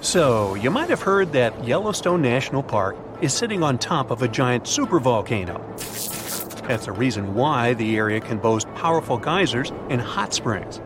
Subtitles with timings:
[0.00, 4.28] So, you might have heard that Yellowstone National Park is sitting on top of a
[4.28, 5.58] giant supervolcano.
[6.68, 10.80] That's the reason why the area can boast powerful geysers and hot springs.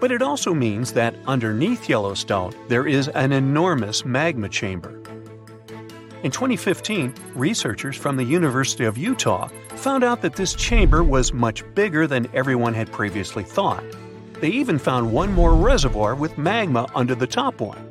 [0.00, 4.98] But it also means that underneath Yellowstone, there is an enormous magma chamber.
[6.22, 11.64] In 2015, researchers from the University of Utah found out that this chamber was much
[11.74, 13.84] bigger than everyone had previously thought.
[14.42, 17.88] They even found one more reservoir with magma under the top one.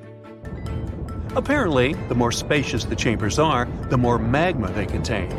[1.34, 5.30] Apparently, the more spacious the chambers are, the more magma they contain.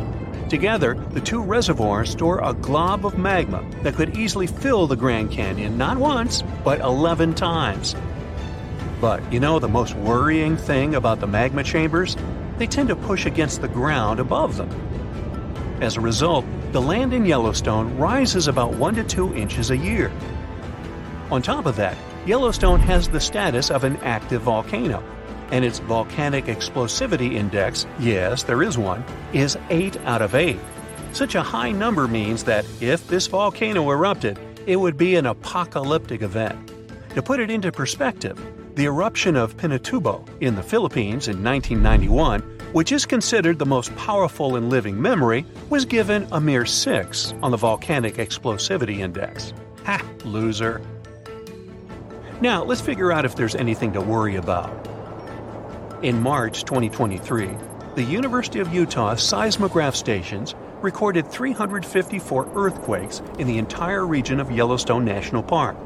[0.48, 5.30] Together, the two reservoirs store a glob of magma that could easily fill the Grand
[5.30, 7.94] Canyon not once, but 11 times.
[8.98, 12.16] But you know the most worrying thing about the magma chambers?
[12.56, 14.70] They tend to push against the ground above them.
[15.82, 20.10] As a result, the land in Yellowstone rises about 1 to 2 inches a year.
[21.32, 21.96] On top of that,
[22.26, 25.02] Yellowstone has the status of an active volcano,
[25.50, 29.02] and its volcanic explosivity index, yes, there is one,
[29.32, 30.58] is 8 out of 8.
[31.14, 36.20] Such a high number means that if this volcano erupted, it would be an apocalyptic
[36.20, 36.70] event.
[37.14, 38.38] To put it into perspective,
[38.74, 42.42] the eruption of Pinatubo in the Philippines in 1991,
[42.74, 47.50] which is considered the most powerful in living memory, was given a mere 6 on
[47.50, 49.54] the Volcanic Explosivity Index.
[49.86, 50.82] Ha, loser.
[52.40, 54.88] Now, let's figure out if there's anything to worry about.
[56.02, 57.50] In March 2023,
[57.94, 65.04] the University of Utah seismograph stations recorded 354 earthquakes in the entire region of Yellowstone
[65.04, 65.76] National Park.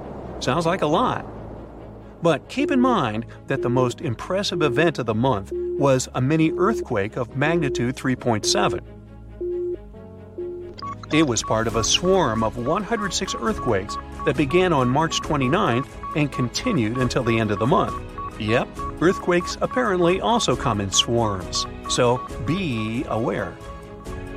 [0.40, 1.26] Sounds like a lot.
[2.22, 6.52] But keep in mind that the most impressive event of the month was a mini
[6.52, 8.95] earthquake of magnitude 3.7.
[11.12, 16.32] It was part of a swarm of 106 earthquakes that began on March 29th and
[16.32, 17.94] continued until the end of the month.
[18.40, 18.68] Yep,
[19.00, 23.56] earthquakes apparently also come in swarms, so be aware.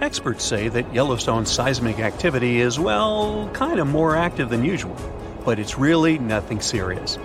[0.02, 4.96] Experts say that Yellowstone's seismic activity is, well, kind of more active than usual,
[5.44, 7.18] but it's really nothing serious.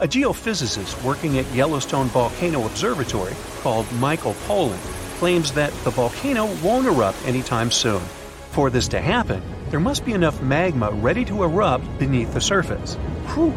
[0.00, 4.82] A geophysicist working at Yellowstone Volcano Observatory called Michael Poland
[5.18, 8.02] claims that the volcano won't erupt anytime soon.
[8.50, 12.94] For this to happen, there must be enough magma ready to erupt beneath the surface.
[13.34, 13.54] Whew.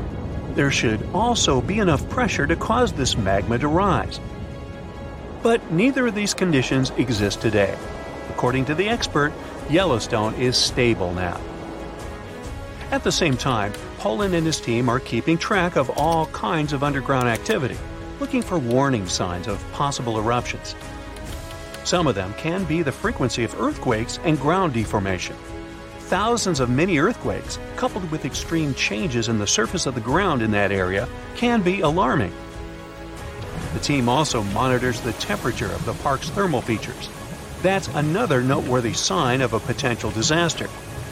[0.53, 4.21] There should also be enough pressure to cause this magma to rise.
[5.43, 7.77] But neither of these conditions exist today.
[8.29, 9.33] According to the expert,
[9.69, 11.39] Yellowstone is stable now.
[12.91, 16.83] At the same time, Poland and his team are keeping track of all kinds of
[16.83, 17.77] underground activity,
[18.19, 20.75] looking for warning signs of possible eruptions.
[21.85, 25.35] Some of them can be the frequency of earthquakes and ground deformation.
[26.00, 30.50] Thousands of mini earthquakes, coupled with extreme changes in the surface of the ground in
[30.51, 32.34] that area, can be alarming.
[33.73, 37.09] The team also monitors the temperature of the park's thermal features.
[37.62, 40.67] That's another noteworthy sign of a potential disaster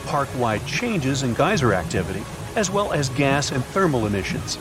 [0.06, 2.24] park wide changes in geyser activity,
[2.56, 4.58] as well as gas and thermal emissions.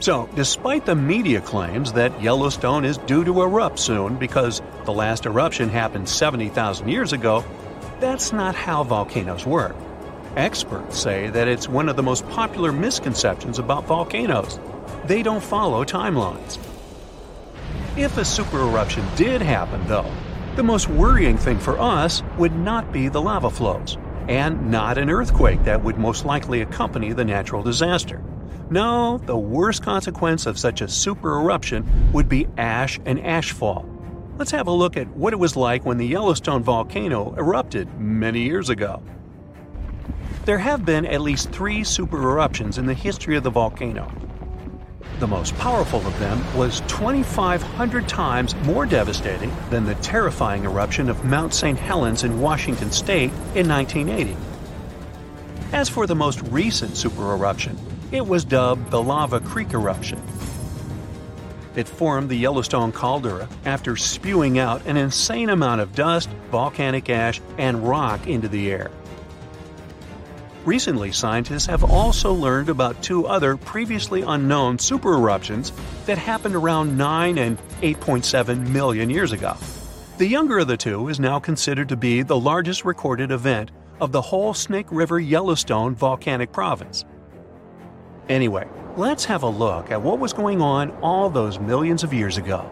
[0.00, 5.26] So, despite the media claims that Yellowstone is due to erupt soon because the last
[5.26, 7.44] eruption happened 70,000 years ago,
[7.98, 9.74] that's not how volcanoes work.
[10.36, 14.60] Experts say that it's one of the most popular misconceptions about volcanoes.
[15.06, 16.58] They don't follow timelines.
[17.96, 20.12] If a supereruption did happen, though,
[20.54, 23.98] the most worrying thing for us would not be the lava flows,
[24.28, 28.22] and not an earthquake that would most likely accompany the natural disaster.
[28.70, 33.86] No, the worst consequence of such a super eruption would be ash and ashfall.
[34.36, 38.42] Let's have a look at what it was like when the Yellowstone volcano erupted many
[38.42, 39.02] years ago.
[40.44, 44.12] There have been at least three super eruptions in the history of the volcano.
[45.18, 51.24] The most powerful of them was 2,500 times more devastating than the terrifying eruption of
[51.24, 51.78] Mount St.
[51.78, 54.36] Helens in Washington state in 1980.
[55.72, 57.76] As for the most recent supereruption,
[58.12, 60.22] it was dubbed the Lava Creek eruption.
[61.74, 67.40] It formed the Yellowstone caldera after spewing out an insane amount of dust, volcanic ash,
[67.56, 68.90] and rock into the air.
[70.64, 75.72] Recently, scientists have also learned about two other previously unknown supereruptions
[76.06, 79.56] that happened around 9 and 8.7 million years ago.
[80.18, 83.70] The younger of the two is now considered to be the largest recorded event
[84.00, 87.04] of the whole Snake River Yellowstone volcanic province.
[88.28, 92.36] Anyway, let's have a look at what was going on all those millions of years
[92.36, 92.70] ago.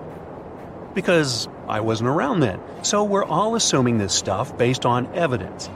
[0.94, 5.70] Because I wasn't around then, so we're all assuming this stuff based on evidence.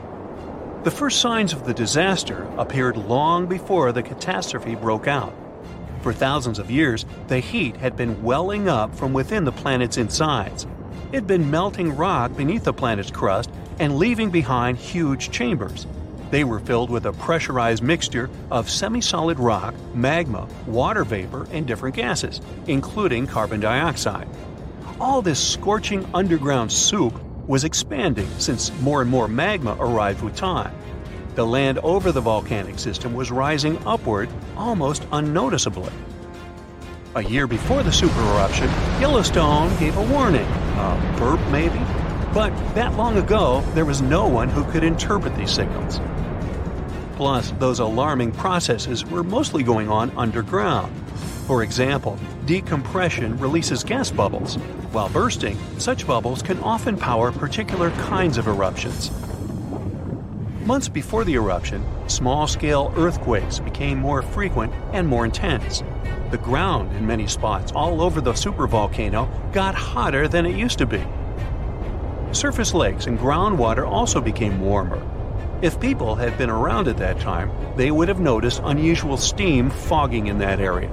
[0.84, 5.34] The first signs of the disaster appeared long before the catastrophe broke out.
[6.02, 10.66] For thousands of years, the heat had been welling up from within the planet's insides.
[11.12, 15.86] It had been melting rock beneath the planet's crust and leaving behind huge chambers.
[16.30, 21.66] They were filled with a pressurized mixture of semi solid rock, magma, water vapor, and
[21.66, 24.28] different gases, including carbon dioxide.
[25.00, 27.14] All this scorching underground soup
[27.48, 30.74] was expanding since more and more magma arrived with time.
[31.34, 35.92] The land over the volcanic system was rising upward almost unnoticeably.
[37.16, 38.68] A year before the super eruption,
[39.00, 40.46] Yellowstone gave a warning.
[40.46, 41.80] A burp, maybe?
[42.32, 46.00] But that long ago, there was no one who could interpret these signals.
[47.20, 50.90] Plus, those alarming processes were mostly going on underground.
[51.46, 54.55] For example, decompression releases gas bubbles.
[54.93, 59.11] While bursting, such bubbles can often power particular kinds of eruptions.
[60.64, 65.82] Months before the eruption, small scale earthquakes became more frequent and more intense.
[66.31, 70.87] The ground in many spots all over the supervolcano got hotter than it used to
[70.87, 71.05] be.
[72.32, 75.02] Surface lakes and groundwater also became warmer,
[75.62, 80.26] if people had been around at that time, they would have noticed unusual steam fogging
[80.26, 80.90] in that area.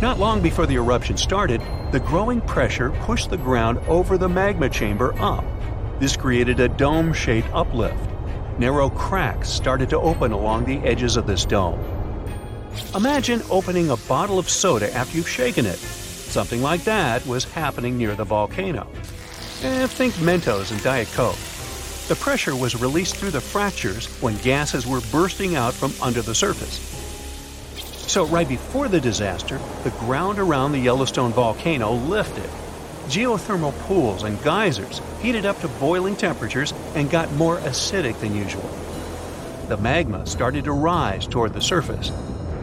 [0.00, 1.60] Not long before the eruption started,
[1.92, 5.44] the growing pressure pushed the ground over the magma chamber up.
[5.98, 7.98] This created a dome shaped uplift.
[8.58, 11.78] Narrow cracks started to open along the edges of this dome.
[12.94, 15.78] Imagine opening a bottle of soda after you've shaken it.
[15.78, 18.86] Something like that was happening near the volcano.
[19.62, 21.36] Eh, think Mentos and Diet Coke.
[22.08, 26.34] The pressure was released through the fractures when gases were bursting out from under the
[26.34, 26.78] surface.
[28.08, 32.48] So, right before the disaster, the ground around the Yellowstone volcano lifted.
[33.08, 38.70] Geothermal pools and geysers heated up to boiling temperatures and got more acidic than usual.
[39.68, 42.10] The magma started to rise toward the surface.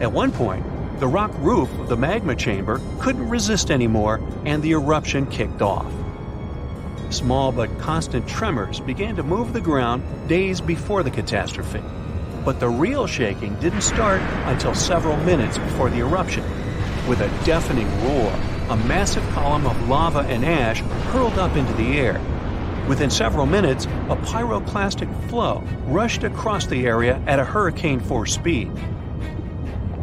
[0.00, 0.66] At one point,
[0.98, 5.86] the rock roof of the magma chamber couldn't resist anymore and the eruption kicked off.
[7.10, 11.82] Small but constant tremors began to move the ground days before the catastrophe.
[12.44, 16.44] But the real shaking didn't start until several minutes before the eruption.
[17.08, 18.32] With a deafening roar,
[18.70, 20.80] a massive column of lava and ash
[21.12, 22.20] hurled up into the air.
[22.88, 28.70] Within several minutes, a pyroclastic flow rushed across the area at a hurricane force speed.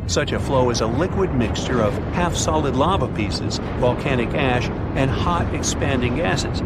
[0.07, 5.09] Such a flow is a liquid mixture of half solid lava pieces, volcanic ash, and
[5.09, 6.61] hot expanding gases.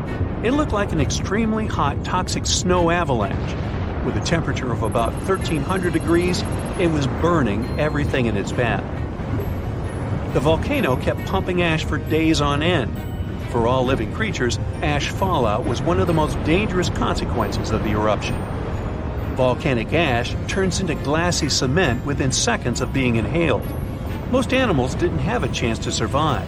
[0.47, 4.05] It looked like an extremely hot toxic snow avalanche.
[4.05, 6.41] With a temperature of about 1300 degrees,
[6.79, 8.81] it was burning everything in its path.
[10.33, 12.97] The volcano kept pumping ash for days on end.
[13.49, 17.91] For all living creatures, ash fallout was one of the most dangerous consequences of the
[17.91, 18.37] eruption.
[19.35, 23.67] Volcanic ash turns into glassy cement within seconds of being inhaled.
[24.31, 26.47] Most animals didn't have a chance to survive.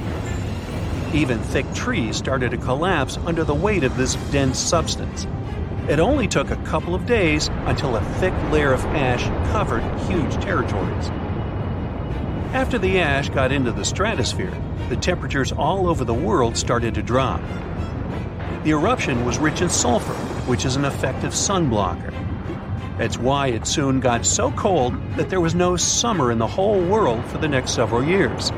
[1.14, 5.26] Even thick trees started to collapse under the weight of this dense substance.
[5.90, 10.36] It only took a couple of days until a thick layer of ash covered huge
[10.36, 11.10] territories.
[12.54, 14.56] After the ash got into the stratosphere,
[14.90, 17.42] the temperatures all over the world started to drop.
[18.64, 20.14] The eruption was rich in sulfur,
[20.46, 22.14] which is an effective sunblocker.
[23.00, 26.80] That's why it soon got so cold that there was no summer in the whole
[26.80, 28.52] world for the next several years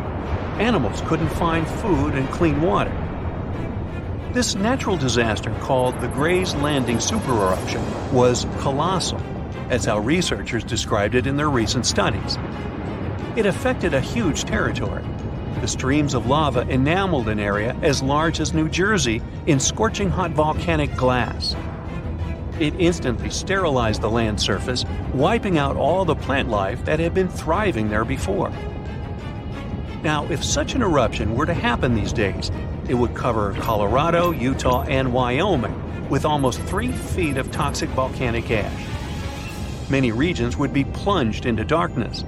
[0.61, 2.95] animals couldn't find food and clean water.
[4.31, 9.19] This natural disaster, called the Gray's Landing supereruption, was colossal.
[9.67, 12.37] That's how researchers described it in their recent studies.
[13.35, 15.03] It affected a huge territory.
[15.61, 20.31] The streams of lava enameled an area as large as New Jersey in scorching hot
[20.31, 21.55] volcanic glass.
[22.59, 27.29] It instantly sterilized the land surface, wiping out all the plant life that had been
[27.29, 28.51] thriving there before.
[30.03, 32.51] Now, if such an eruption were to happen these days,
[32.89, 38.85] it would cover Colorado, Utah, and Wyoming with almost three feet of toxic volcanic ash.
[39.89, 42.23] Many regions would be plunged into darkness.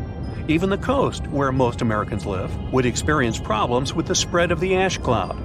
[0.47, 4.75] Even the coast, where most Americans live, would experience problems with the spread of the
[4.75, 5.37] ash cloud.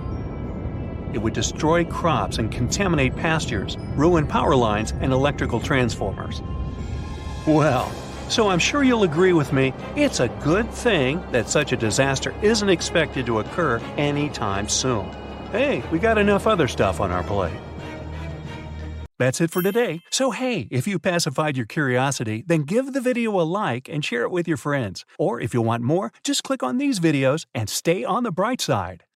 [1.15, 6.43] It would destroy crops and contaminate pastures, ruin power lines and electrical transformers.
[7.47, 7.91] Well,
[8.29, 12.35] so I'm sure you'll agree with me, it's a good thing that such a disaster
[12.43, 15.07] isn't expected to occur anytime soon.
[15.53, 17.59] Hey, we got enough other stuff on our plate.
[19.19, 20.03] That's it for today.
[20.11, 24.23] So hey, if you pacified your curiosity, then give the video a like and share
[24.23, 25.05] it with your friends.
[25.19, 28.61] Or if you want more, just click on these videos and stay on the bright
[28.61, 29.03] side.